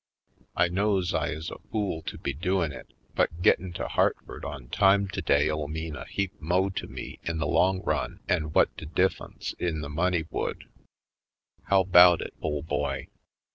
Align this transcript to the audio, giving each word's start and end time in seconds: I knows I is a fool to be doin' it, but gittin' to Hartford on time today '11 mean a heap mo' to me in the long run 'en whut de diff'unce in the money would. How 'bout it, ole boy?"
I 0.55 0.67
knows 0.67 1.13
I 1.13 1.27
is 1.27 1.51
a 1.51 1.59
fool 1.71 2.01
to 2.07 2.17
be 2.17 2.33
doin' 2.33 2.71
it, 2.71 2.91
but 3.13 3.39
gittin' 3.43 3.71
to 3.73 3.87
Hartford 3.87 4.43
on 4.43 4.67
time 4.69 5.07
today 5.07 5.47
'11 5.47 5.71
mean 5.71 5.95
a 5.95 6.05
heap 6.05 6.31
mo' 6.41 6.69
to 6.71 6.87
me 6.87 7.19
in 7.21 7.37
the 7.37 7.45
long 7.45 7.83
run 7.83 8.19
'en 8.27 8.45
whut 8.49 8.75
de 8.77 8.87
diff'unce 8.87 9.53
in 9.59 9.81
the 9.81 9.89
money 9.89 10.25
would. 10.31 10.63
How 11.65 11.83
'bout 11.83 12.21
it, 12.21 12.33
ole 12.41 12.63
boy?" 12.63 13.09